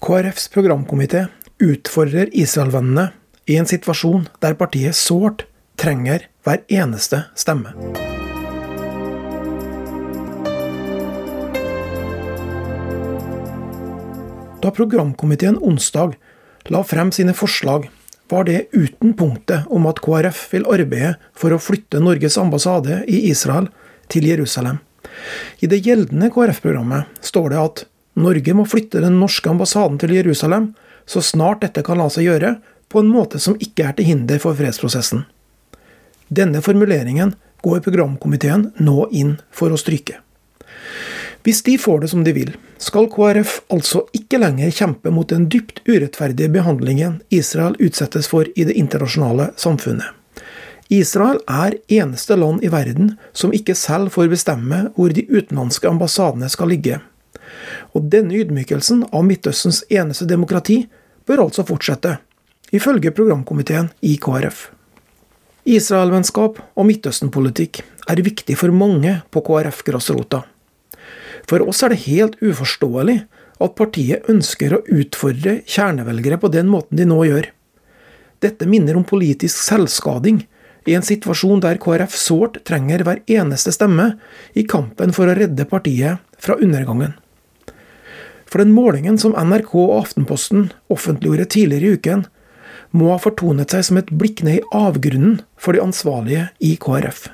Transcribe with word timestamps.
KrFs 0.00 0.48
programkomité 0.52 1.26
utfordrer 1.58 2.28
Israel-vennene 2.36 3.08
i 3.48 3.56
en 3.56 3.68
situasjon 3.68 4.26
der 4.44 4.56
partiet 4.58 4.96
sårt 4.96 5.46
trenger 5.80 6.26
hver 6.44 6.60
eneste 6.68 7.22
stemme. 7.38 7.72
Da 14.60 14.72
programkomiteen 14.74 15.56
onsdag 15.62 16.16
la 16.68 16.84
frem 16.84 17.12
sine 17.14 17.32
forslag, 17.36 17.88
var 18.28 18.44
det 18.44 18.66
uten 18.72 19.14
punktet 19.14 19.68
om 19.70 19.86
at 19.86 20.00
KrF 20.02 20.48
vil 20.52 20.66
arbeide 20.66 21.14
for 21.32 21.54
å 21.54 21.62
flytte 21.62 22.02
Norges 22.02 22.36
ambassade 22.42 23.04
i 23.06 23.28
Israel 23.30 23.70
til 24.10 24.26
Jerusalem. 24.26 24.80
I 25.62 25.70
det 25.70 25.84
gjeldende 25.86 26.32
KrF-programmet 26.34 27.22
står 27.24 27.52
det 27.52 27.60
at 27.62 27.86
Norge 28.16 28.54
må 28.56 28.64
flytte 28.68 29.02
den 29.04 29.18
norske 29.20 29.50
ambassaden 29.50 29.98
til 30.00 30.14
Jerusalem 30.16 30.72
så 31.06 31.22
snart 31.22 31.62
dette 31.62 31.84
kan 31.86 32.00
la 32.00 32.08
seg 32.10 32.26
gjøre, 32.26 32.56
på 32.88 33.02
en 33.02 33.10
måte 33.10 33.38
som 33.42 33.56
ikke 33.62 33.88
er 33.88 33.96
til 33.98 34.06
hinder 34.08 34.38
for 34.42 34.56
fredsprosessen. 34.58 35.24
Denne 36.28 36.62
formuleringen 36.62 37.34
går 37.66 37.82
programkomiteen 37.82 38.70
nå 38.82 39.08
inn 39.14 39.36
for 39.54 39.74
å 39.74 39.78
stryke. 39.80 40.20
Hvis 41.46 41.62
de 41.66 41.76
får 41.78 42.00
det 42.02 42.10
som 42.10 42.24
de 42.26 42.32
vil, 42.34 42.52
skal 42.82 43.06
KrF 43.10 43.60
altså 43.70 44.04
ikke 44.16 44.40
lenger 44.42 44.72
kjempe 44.74 45.12
mot 45.14 45.30
den 45.30 45.46
dypt 45.50 45.78
urettferdige 45.86 46.50
behandlingen 46.50 47.20
Israel 47.30 47.76
utsettes 47.78 48.26
for 48.30 48.48
i 48.54 48.66
det 48.66 48.74
internasjonale 48.74 49.52
samfunnet. 49.58 50.10
Israel 50.90 51.38
er 51.50 51.78
eneste 51.90 52.34
land 52.38 52.62
i 52.66 52.70
verden 52.70 53.14
som 53.34 53.54
ikke 53.54 53.74
selv 53.78 54.14
får 54.14 54.30
bestemme 54.30 54.84
hvor 54.98 55.14
de 55.14 55.26
utenlandske 55.26 55.90
ambassadene 55.90 56.50
skal 56.50 56.70
ligge. 56.70 57.00
Og 57.96 58.08
denne 58.12 58.36
ydmykelsen 58.36 59.06
av 59.08 59.24
Midtøstens 59.24 59.80
eneste 59.88 60.28
demokrati 60.28 60.82
bør 61.26 61.46
altså 61.46 61.64
fortsette, 61.66 62.18
ifølge 62.76 63.14
programkomiteen 63.16 63.88
i 64.04 64.16
KrF. 64.20 64.66
Israel-vennskap 65.66 66.60
og 66.62 66.86
Midtøsten-politikk 66.86 67.80
er 68.06 68.22
viktig 68.22 68.54
for 68.60 68.74
mange 68.74 69.16
på 69.32 69.42
KrF-grasrota. 69.48 70.44
For 71.46 71.62
oss 71.64 71.82
er 71.82 71.94
det 71.94 72.04
helt 72.04 72.36
uforståelig 72.42 73.16
at 73.62 73.76
partiet 73.78 74.28
ønsker 74.30 74.76
å 74.76 74.84
utfordre 74.92 75.60
kjernevelgere 75.64 76.38
på 76.42 76.52
den 76.52 76.68
måten 76.70 77.00
de 77.00 77.08
nå 77.08 77.22
gjør. 77.26 77.48
Dette 78.44 78.68
minner 78.68 78.98
om 78.98 79.06
politisk 79.08 79.56
selvskading 79.64 80.42
i 80.86 80.94
en 80.94 81.06
situasjon 81.06 81.62
der 81.64 81.80
KrF 81.82 82.14
sårt 82.14 82.60
trenger 82.68 83.02
hver 83.06 83.22
eneste 83.26 83.72
stemme 83.74 84.12
i 84.54 84.66
kampen 84.68 85.14
for 85.16 85.26
å 85.26 85.38
redde 85.38 85.66
partiet 85.70 86.22
fra 86.38 86.58
undergangen. 86.60 87.16
For 88.56 88.64
den 88.64 88.72
målingen 88.72 89.18
som 89.20 89.34
NRK 89.36 89.74
og 89.76 89.90
Aftenposten 89.98 90.70
offentliggjorde 90.88 91.44
tidligere 91.52 91.90
i 91.90 91.96
uken, 91.98 92.22
må 92.96 93.10
ha 93.10 93.18
fortonet 93.20 93.74
seg 93.74 93.82
som 93.84 93.98
et 94.00 94.08
blikk 94.08 94.40
ned 94.46 94.62
i 94.62 94.78
avgrunnen 94.78 95.42
for 95.60 95.76
de 95.76 95.82
ansvarlige 95.84 96.46
i 96.64 96.70
KrF. 96.80 97.26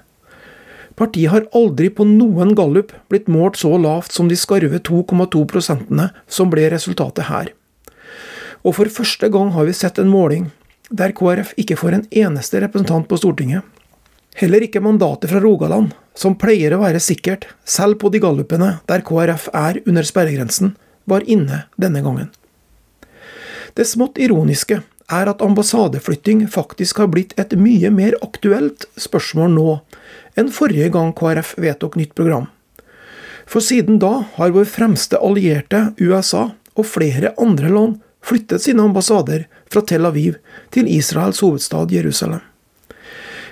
Partiet 0.99 1.31
har 1.31 1.47
aldri 1.55 1.93
på 1.95 2.09
noen 2.11 2.57
gallup 2.59 2.91
blitt 3.07 3.31
målt 3.31 3.63
så 3.63 3.71
lavt 3.79 4.11
som 4.11 4.27
de 4.27 4.41
skarve 4.41 4.83
2,2 4.83 5.45
prosentene 5.55 6.09
som 6.27 6.51
ble 6.51 6.67
resultatet 6.75 7.31
her. 7.31 7.55
Og 8.67 8.81
for 8.81 8.91
første 8.91 9.31
gang 9.31 9.55
har 9.55 9.71
vi 9.71 9.79
sett 9.79 10.03
en 10.03 10.11
måling 10.11 10.51
der 10.91 11.15
KrF 11.15 11.55
ikke 11.55 11.79
får 11.79 12.01
en 12.01 12.07
eneste 12.11 12.67
representant 12.67 13.07
på 13.07 13.23
Stortinget. 13.23 13.63
Heller 14.43 14.67
ikke 14.67 14.83
mandatet 14.83 15.31
fra 15.31 15.39
Rogaland, 15.39 15.95
som 16.19 16.35
pleier 16.35 16.75
å 16.75 16.83
være 16.83 16.99
sikkert, 16.99 17.47
selv 17.63 18.03
på 18.03 18.11
de 18.11 18.19
gallupene 18.19 18.81
der 18.91 19.07
KrF 19.07 19.53
er 19.55 19.85
under 19.87 20.03
sperregrensen, 20.03 20.75
var 21.05 21.27
inne 21.29 21.65
denne 21.77 22.03
gangen. 22.05 22.31
Det 23.75 23.87
smått 23.89 24.21
ironiske 24.21 24.83
er 25.13 25.29
at 25.29 25.43
ambassadeflytting 25.45 26.47
faktisk 26.49 27.03
har 27.03 27.11
blitt 27.13 27.33
et 27.41 27.55
mye 27.59 27.91
mer 27.93 28.17
aktuelt 28.25 28.87
spørsmål 29.01 29.53
nå 29.57 29.69
enn 30.39 30.53
forrige 30.53 30.91
gang 30.93 31.13
KrF 31.17 31.55
vedtok 31.61 31.97
nytt 32.01 32.15
program. 32.17 32.49
For 33.47 33.65
siden 33.65 33.99
da 34.01 34.23
har 34.37 34.55
vår 34.55 34.69
fremste 34.71 35.19
allierte, 35.21 35.91
USA, 36.01 36.53
og 36.79 36.89
flere 36.89 37.35
andre 37.41 37.69
land 37.69 37.99
flyttet 38.25 38.63
sine 38.65 38.85
ambassader 38.87 39.45
fra 39.73 39.83
Tel 39.85 40.07
Aviv 40.09 40.39
til 40.73 40.89
Israels 40.89 41.43
hovedstad 41.45 41.93
Jerusalem. 41.93 42.41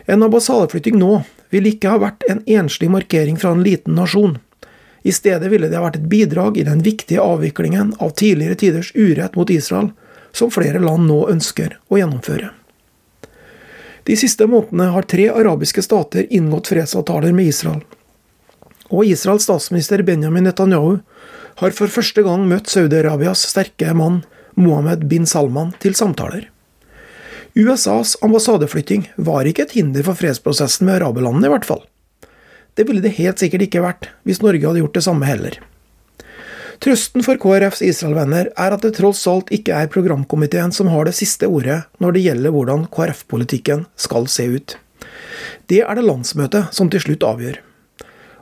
En 0.06 0.22
ambassadeflytting 0.22 0.96
nå 0.98 1.20
ville 1.52 1.74
ikke 1.74 1.90
ha 1.92 2.00
vært 2.00 2.24
en 2.30 2.40
enslig 2.46 2.88
markering 2.92 3.36
fra 3.40 3.52
en 3.54 3.64
liten 3.66 3.98
nasjon. 3.98 4.38
I 5.02 5.12
stedet 5.12 5.48
ville 5.48 5.70
det 5.70 5.80
vært 5.80 5.96
et 6.00 6.08
bidrag 6.12 6.58
i 6.60 6.66
den 6.66 6.82
viktige 6.84 7.22
avviklingen 7.24 7.94
av 7.98 8.14
tidligere 8.20 8.58
tiders 8.60 8.92
urett 8.94 9.36
mot 9.38 9.50
Israel, 9.50 9.92
som 10.32 10.52
flere 10.52 10.82
land 10.82 11.08
nå 11.08 11.22
ønsker 11.32 11.78
å 11.88 11.98
gjennomføre. 12.00 12.50
De 14.04 14.16
siste 14.16 14.46
månedene 14.48 14.90
har 14.94 15.08
tre 15.08 15.28
arabiske 15.32 15.82
stater 15.84 16.26
inngått 16.32 16.70
fredsavtaler 16.72 17.34
med 17.36 17.52
Israel. 17.52 17.82
Og 18.90 19.06
Israels 19.06 19.46
statsminister 19.46 20.02
Benjamin 20.02 20.48
Netanyahu 20.48 20.98
har 21.60 21.76
for 21.76 21.92
første 21.92 22.24
gang 22.26 22.46
møtt 22.50 22.70
Saudi-Arabias 22.72 23.44
sterke 23.52 23.92
mann 23.94 24.22
Mohammed 24.58 25.04
bin 25.10 25.28
Salman 25.30 25.74
til 25.82 25.94
samtaler. 25.94 26.48
USAs 27.54 28.16
ambassadeflytting 28.22 29.08
var 29.16 29.48
ikke 29.48 29.66
et 29.66 29.76
hinder 29.78 30.04
for 30.06 30.18
fredsprosessen 30.18 30.86
med 30.86 31.00
araberlandene, 31.00 31.48
i 31.48 31.54
hvert 31.54 31.66
fall. 31.66 31.82
Det 32.74 32.86
ville 32.88 33.02
det 33.04 33.16
helt 33.18 33.42
sikkert 33.42 33.66
ikke 33.66 33.84
vært 33.84 34.10
hvis 34.28 34.42
Norge 34.44 34.66
hadde 34.66 34.82
gjort 34.82 34.96
det 34.96 35.04
samme 35.06 35.28
heller. 35.28 35.58
Trøsten 36.80 37.20
for 37.20 37.36
KrFs 37.36 37.82
Israel-venner 37.84 38.48
er 38.56 38.72
at 38.72 38.84
det 38.86 38.94
tross 38.96 39.26
alt 39.28 39.50
ikke 39.52 39.76
er 39.76 39.90
programkomiteen 39.92 40.72
som 40.72 40.88
har 40.88 41.04
det 41.04 41.12
siste 41.18 41.50
ordet 41.50 41.82
når 42.00 42.16
det 42.16 42.22
gjelder 42.24 42.54
hvordan 42.54 42.86
KrF-politikken 42.94 43.84
skal 44.00 44.30
se 44.32 44.46
ut. 44.48 44.76
Det 45.68 45.82
er 45.84 45.98
det 45.98 46.06
landsmøtet 46.06 46.72
som 46.72 46.88
til 46.88 47.04
slutt 47.04 47.26
avgjør. 47.26 47.60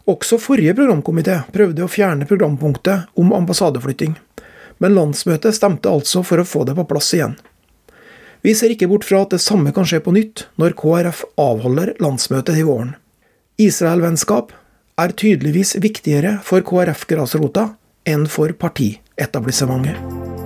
Også 0.09 0.39
forrige 0.41 0.77
programkomité 0.79 1.41
prøvde 1.53 1.83
å 1.85 1.91
fjerne 1.91 2.29
programpunktet 2.31 3.11
om 3.19 3.35
ambassadeflytting, 3.37 4.15
men 4.79 4.95
landsmøtet 4.95 5.59
stemte 5.59 5.91
altså 5.91 6.23
for 6.23 6.41
å 6.41 6.47
få 6.47 6.63
det 6.69 6.79
på 6.79 6.87
plass 6.89 7.11
igjen. 7.19 7.35
Vi 8.47 8.55
ser 8.55 8.71
ikke 8.71 8.87
bort 8.89 9.05
fra 9.05 9.25
at 9.27 9.35
det 9.35 9.43
samme 9.43 9.75
kan 9.75 9.87
skje 9.89 9.99
på 10.05 10.15
nytt 10.15 10.47
når 10.63 10.79
KrF 10.79 11.27
avholder 11.43 11.97
landsmøtet 11.99 12.63
i 12.63 12.65
våren. 12.65 12.95
Israel-vennskap 13.59 14.53
er 15.03 15.13
tydeligvis 15.19 15.73
viktigere 15.83 16.37
for 16.47 16.63
KrF-grasrota 16.63 17.65
enn 18.07 18.29
for 18.31 18.55
partietablissementet. 18.55 20.38